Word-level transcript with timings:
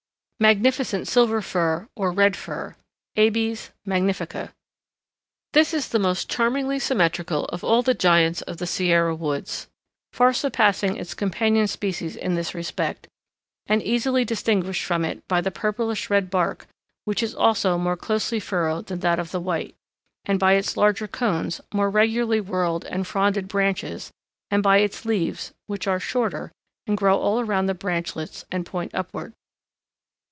MAGNIFICENT 0.41 1.07
SILVER 1.07 1.43
FIR, 1.43 1.87
OR 1.95 2.11
RED 2.11 2.35
FIR 2.35 2.75
(Abies 3.15 3.69
magnifica) 3.87 4.49
This 5.53 5.71
is 5.71 5.89
the 5.89 5.99
most 5.99 6.31
charmingly 6.31 6.79
symmetrical 6.79 7.45
of 7.49 7.63
all 7.63 7.83
the 7.83 7.93
giants 7.93 8.41
of 8.41 8.57
the 8.57 8.65
Sierra 8.65 9.13
woods, 9.13 9.67
far 10.11 10.33
surpassing 10.33 10.97
its 10.97 11.13
companion 11.13 11.67
species 11.67 12.15
in 12.15 12.33
this 12.33 12.55
respect, 12.55 13.07
and 13.67 13.83
easily 13.83 14.25
distinguished 14.25 14.83
from 14.83 15.05
it 15.05 15.21
by 15.27 15.41
the 15.41 15.51
purplish 15.51 16.09
red 16.09 16.31
bark, 16.31 16.65
which 17.05 17.21
is 17.21 17.35
also 17.35 17.77
more 17.77 17.95
closely 17.95 18.39
furrowed 18.39 18.87
than 18.87 19.01
that 19.01 19.19
of 19.19 19.29
the 19.29 19.39
white, 19.39 19.75
and 20.25 20.39
by 20.39 20.53
its 20.53 20.75
larger 20.75 21.07
cones, 21.07 21.61
more 21.71 21.91
regularly 21.91 22.41
whorled 22.41 22.83
and 22.85 23.05
fronded 23.05 23.47
branches, 23.47 24.11
and 24.49 24.63
by 24.63 24.79
its 24.79 25.05
leaves, 25.05 25.53
which 25.67 25.85
are 25.85 25.99
shorter, 25.99 26.51
and 26.87 26.97
grow 26.97 27.15
all 27.15 27.39
around 27.39 27.67
the 27.67 27.75
branchlets 27.75 28.43
and 28.51 28.65
point 28.65 28.89
upward. 28.95 29.33